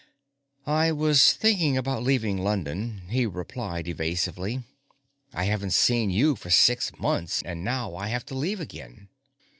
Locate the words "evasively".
3.87-4.63